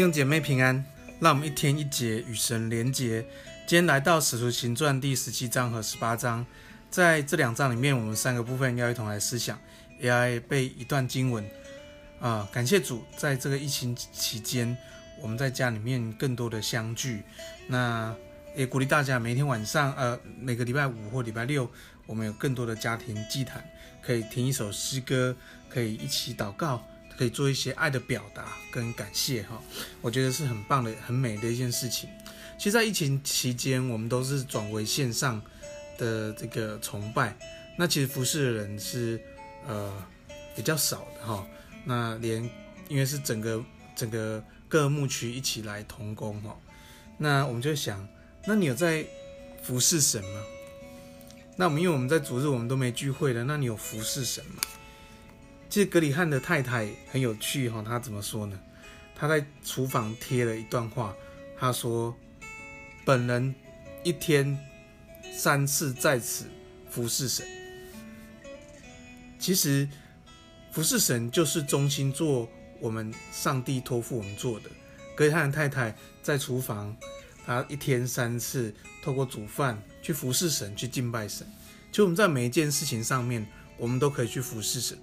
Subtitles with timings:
[0.00, 0.82] 弟兄姐妹平安，
[1.20, 3.20] 让我们一天一节与神连结。
[3.66, 6.42] 今天来到《使徒行传》第十七章和十八章，
[6.90, 9.58] 在这两章里面，我们三个部分要一同来思想，
[9.98, 11.44] 也要背一段经文。
[12.18, 14.74] 啊、感谢主，在这个疫情期间，
[15.20, 17.22] 我们在家里面更多的相聚。
[17.66, 18.16] 那
[18.56, 21.70] 也鼓励大家每天晚上，呃，每个礼拜五或礼拜六，
[22.06, 23.62] 我们有更多的家庭祭坛，
[24.00, 25.36] 可以听一首诗歌，
[25.68, 26.82] 可以一起祷告。
[27.20, 29.62] 可以做一些爱的表达跟感谢哈，
[30.00, 32.08] 我觉得是很棒的、很美的一件事情。
[32.56, 35.38] 其实，在疫情期间，我们都是转为线上
[35.98, 37.36] 的这个崇拜。
[37.76, 39.20] 那其实服侍的人是
[39.68, 39.92] 呃
[40.56, 41.46] 比较少的哈。
[41.84, 42.42] 那连
[42.88, 43.62] 因为是整个
[43.94, 46.58] 整个各牧区一起来同工哈，
[47.18, 48.08] 那我们就想，
[48.46, 49.04] 那你有在
[49.62, 50.40] 服侍神吗？
[51.54, 54.62] 那我们因为我们在主日我们都没聚会了，那你有服侍神吗？
[55.70, 58.58] 其实格里汉的太太很有趣哈，他怎么说呢？
[59.14, 61.14] 他在厨房贴了一段话，
[61.56, 62.12] 他说
[63.06, 63.54] ：“本人
[64.02, 64.58] 一天
[65.32, 66.46] 三次在此
[66.90, 67.46] 服侍神。”
[69.38, 69.88] 其实
[70.72, 72.48] 服侍神就是忠心做
[72.80, 74.68] 我们上帝托付我们做的。
[75.14, 76.96] 格里汉的太太在厨房，
[77.46, 78.74] 他一天三次
[79.04, 81.46] 透过煮饭去服侍神，去敬拜神。
[81.90, 83.46] 其实我们在每一件事情上面，
[83.76, 84.98] 我们都可以去服侍神。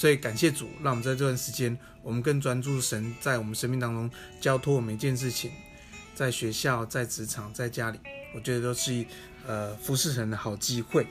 [0.00, 5.50] 所以感谢主，让我们在这段时间，我们更专注神在我们生命当中交托我们一件事情，
[6.14, 8.00] 在学校、在职场、在家里，
[8.34, 9.04] 我觉得都是
[9.46, 11.06] 呃服侍神的好机会。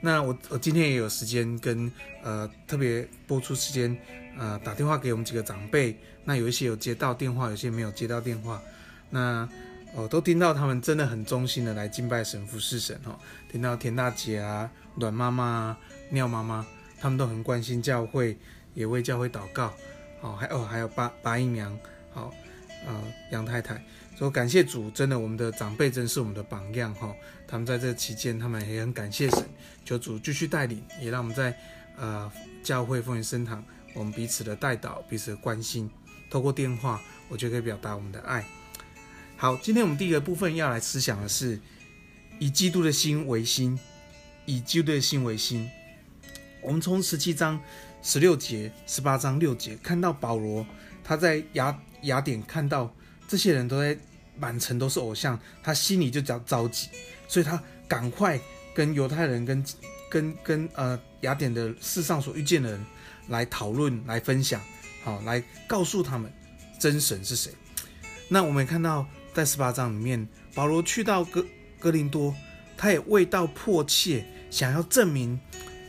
[0.00, 1.90] 那我我今天也有时间跟
[2.22, 3.98] 呃特别播出时间
[4.38, 8.62] 呃打电话给我们几个长辈，那有一些有接到电话，有些没有接到电话，
[9.10, 9.48] 那
[9.96, 13.18] 我、呃、都听到他们真的很忠心的来敬拜神、服侍神哈，
[13.50, 15.78] 听到田大姐啊、阮妈妈啊、
[16.12, 16.64] 廖妈妈。
[17.02, 18.38] 他们都很关心教会，
[18.74, 19.74] 也为教会祷告，
[20.20, 21.76] 好，还哦还有八八姨娘，
[22.12, 22.32] 好，
[22.86, 23.02] 呃
[23.32, 23.84] 杨太太，
[24.16, 27.12] 说感谢主，真的我们的长辈真是我们的榜样哈。
[27.48, 29.44] 他们在这期间，他们也很感谢神，
[29.84, 31.52] 求主继续带领，也让我们在
[31.96, 32.30] 呃
[32.62, 33.64] 教会奉献圣堂，
[33.94, 35.90] 我们彼此的代祷，彼此的关心，
[36.30, 38.44] 透过电话，我就可以表达我们的爱。
[39.36, 41.60] 好，今天我们第一个部分要来思想的是，
[42.38, 43.76] 以基督的心为心，
[44.46, 45.68] 以基督的心为心。
[46.62, 47.60] 我们从十七章
[48.02, 50.64] 十六节、十八章六节看到保罗，
[51.02, 52.92] 他在雅雅典看到
[53.26, 53.98] 这些人都在
[54.38, 56.88] 满城都是偶像，他心里就叫着急，
[57.26, 58.40] 所以他赶快
[58.72, 59.64] 跟犹太人、跟
[60.08, 62.86] 跟跟呃雅典的世上所遇见的人
[63.28, 64.60] 来讨论、来分享，
[65.02, 66.32] 好，来告诉他们
[66.78, 67.52] 真神是谁。
[68.28, 71.44] 那我们也看到在十八章里面，保罗去到哥
[71.80, 72.32] 哥林多，
[72.76, 75.40] 他也为道迫切想要证明。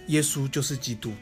[0.08, 1.14] 耶稣就是基督，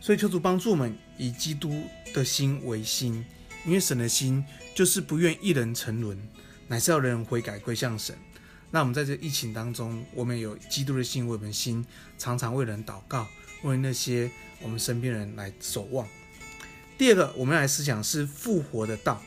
[0.00, 1.82] 所以求主帮助我们以基督
[2.14, 3.24] 的心为心，
[3.64, 4.44] 因为神的心
[4.74, 6.18] 就是不愿一人沉沦，
[6.68, 8.16] 乃是要人人悔改归向神。
[8.70, 11.84] 那我们在这疫情当中，我们有基督的心为我们心，
[12.18, 13.26] 常常为人祷告，
[13.62, 16.06] 为那些我们身边人来守望。
[16.98, 19.22] 第二个，我们来思想是复活的道，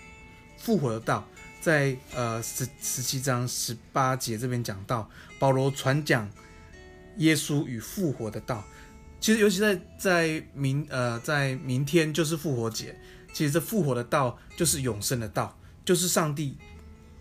[0.58, 1.28] 复活的道
[1.62, 6.30] 在呃十十七章十八节这边讲到，保罗传讲
[7.20, 8.62] 耶稣与复活的道。
[9.22, 13.00] 其实，尤其在在明呃在明天就是复活节。
[13.32, 16.58] 其实这复活的道就是永生的道，就是上帝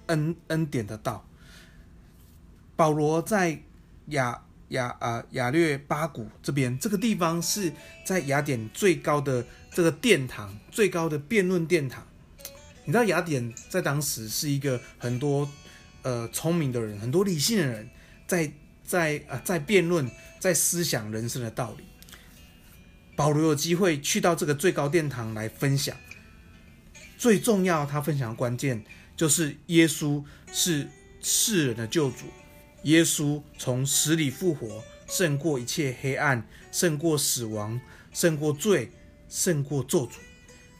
[0.06, 1.22] 恩恩典的道。
[2.74, 3.60] 保罗在
[4.06, 7.70] 雅雅啊雅略巴谷这边，这个地方是
[8.06, 9.44] 在雅典最高的
[9.74, 12.06] 这个殿堂，最高的辩论殿堂。
[12.86, 15.46] 你知道雅典在当时是一个很多
[16.02, 17.90] 呃聪明的人，很多理性的人
[18.26, 18.50] 在
[18.88, 20.10] 在啊在辩论，
[20.40, 21.84] 在思想人生的道理。
[23.14, 25.94] 保罗有机会去到这个最高殿堂来分享，
[27.18, 28.82] 最重要，他分享的关键
[29.14, 30.88] 就是耶稣是
[31.20, 32.26] 世人的救主，
[32.84, 37.78] 耶稣从死里复活，胜过一切黑暗，胜过死亡，
[38.12, 38.90] 胜过罪，
[39.28, 40.12] 胜过咒诅，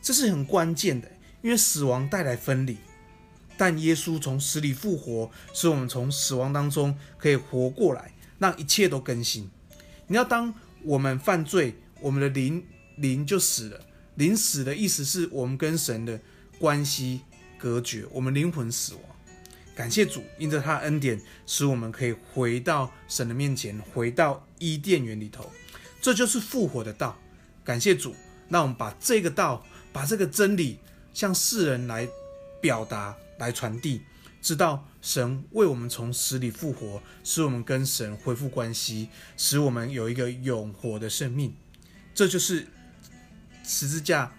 [0.00, 1.10] 这是很关键的，
[1.42, 2.78] 因为死亡带来分离，
[3.58, 9.50] 但耶稣从死里复活，使我们从死亡当中可以活过来，让一切都更新。
[10.06, 11.74] 你要当我们犯罪。
[12.00, 12.64] 我们的灵
[12.98, 13.80] 灵就死了，
[14.14, 16.20] 灵死的意思是我们跟神的
[16.56, 17.22] 关系
[17.58, 19.02] 隔绝，我们灵魂死亡。
[19.74, 25.50] 感谢主，因着他的恩典，使我们可以回到神的面前，回到伊甸园里头。
[26.00, 27.18] 这就是复活的道。
[27.64, 28.14] 感谢主，
[28.48, 30.78] 让我们把这个道，把这个真理
[31.12, 32.08] 向世人来
[32.60, 34.02] 表达、来传递，
[34.42, 41.54] 知道神为我们从死里复活，使我们跟神恢复关系，使我们有一个永活的生命。
[42.14, 42.66] 这就是
[43.64, 44.32] 十字架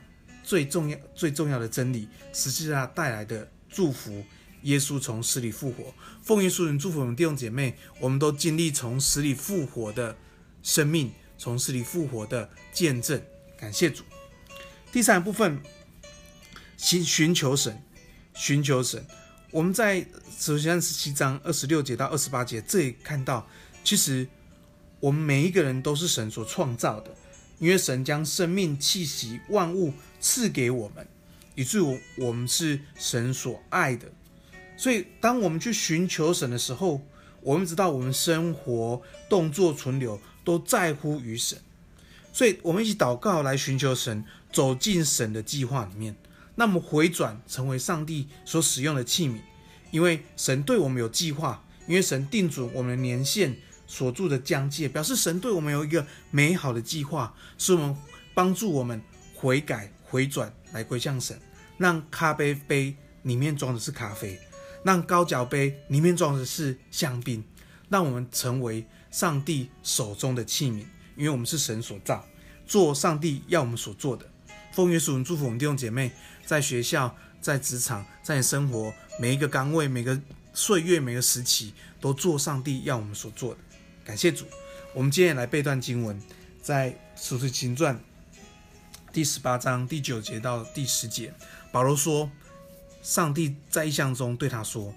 [0.43, 4.23] 最重要、最重要的真理，十字架带来的祝福。
[4.63, 10.17] 耶稣从死里复活，奉耶稣人祝福我们弟兄姐妹，我们都经历从死里复活的
[10.61, 13.21] 生命，从死里复活的见证。
[13.57, 14.03] 感谢主。
[14.91, 15.61] 第三部分，
[16.75, 17.81] 寻寻求神，
[18.39, 19.05] 寻求神。
[19.51, 20.05] 我们在
[20.37, 23.45] 首先十七章二十六节到二十八节这里看到，
[23.83, 24.25] 其实
[25.01, 27.13] 我们每一个人都是神所创造的，
[27.59, 31.05] 因为神将生命气息万物赐给我们，
[31.53, 34.07] 以至于我们是神所爱的。
[34.77, 37.01] 所以，当我们去寻求神的时候，
[37.41, 41.57] 我们知道我们生活、动作、存留都在乎于神。
[42.31, 46.15] 所以，我们一起祷告来寻求神，走进神的计划里面。
[46.59, 49.39] 那么，回转成为上帝所使用的器皿，
[49.91, 53.55] 因为神对我们有计划，因为神定准我们的年限
[53.87, 57.95] 所住的疆界，表示神对我们有一个美好的计划，是我们
[58.33, 59.01] 帮助我们
[59.33, 61.39] 悔改、回转来归向神，
[61.77, 64.37] 让咖啡杯里面装的是咖啡。
[64.83, 67.41] 让高脚杯里面装的是香槟，
[67.87, 70.83] 让我们成为上帝手中的器皿，
[71.15, 72.25] 因为我们是神所造，
[72.65, 74.29] 做上帝要我们所做的。
[74.71, 76.11] 奉耶稣祝福我们弟兄姐妹，
[76.45, 80.19] 在学校、在职场、在你生活每一个岗位、每个
[80.53, 83.59] 岁月、每个时期，都做上帝要我们所做的。
[84.05, 84.45] 感谢主。
[84.93, 86.19] 我们今天也来背段经文，
[86.61, 87.99] 在使徒行传
[89.13, 91.33] 第十八章第九节到第十节，
[91.71, 92.29] 保罗说。
[93.01, 94.93] 上帝在异象中对他说：“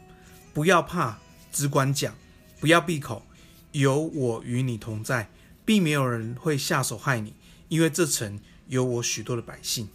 [0.53, 1.21] 不要怕，
[1.53, 2.13] 只管讲，
[2.59, 3.25] 不要闭口，
[3.71, 5.31] 有我与你同在，
[5.65, 7.33] 并没有人会下手害你，
[7.69, 8.41] 因为这城
[8.73, 9.87] 有我许多的百姓。”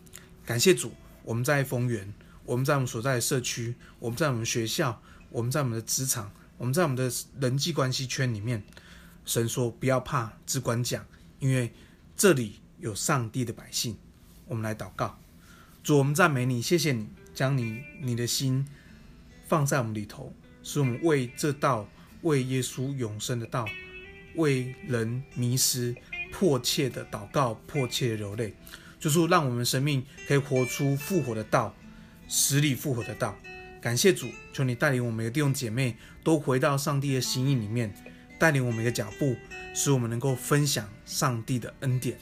[0.45, 0.93] 感谢主，
[1.23, 2.13] 我们在丰源，
[2.45, 5.01] 我们在我们所在的社区，我们在我们学校，
[5.31, 8.63] 我们在我们的职场，我们在我们的人际关系圈里面，
[9.25, 11.03] 神说：“不要怕，只管讲，
[11.39, 11.73] 因为
[12.15, 13.97] 这里有上帝的百姓。”
[14.45, 15.19] 我们来祷告，
[15.83, 17.09] 主，我们赞美你，谢谢你。
[17.33, 18.65] 将你你的心
[19.47, 20.33] 放在我们里头，
[20.63, 21.87] 使我们为这道、
[22.21, 23.67] 为耶稣永生的道、
[24.35, 25.95] 为人迷失
[26.31, 28.53] 迫切的祷告、迫切的流泪，
[28.99, 31.75] 就是让我们生命可以活出复活的道、
[32.27, 33.35] 死里复活的道。
[33.81, 37.93] 感谢主，求你带领我们每个弟兄姐妹都回到上帝的心意里面，
[38.39, 39.35] 带领我们的脚步，
[39.73, 42.17] 使我们能够分享上帝的恩典。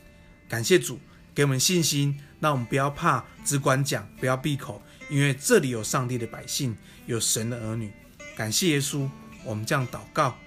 [0.48, 1.00] 感谢主，
[1.34, 4.82] 给我们信心，让我们不要怕，只管讲，不要闭口。
[5.10, 6.76] 因为这里有上帝的百姓，
[7.06, 7.92] 有神的儿女，
[8.36, 9.10] 感谢耶稣，
[9.44, 10.38] 我们这样祷告，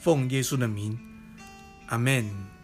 [0.00, 0.98] 奉耶稣的名，
[1.86, 2.57] 阿门。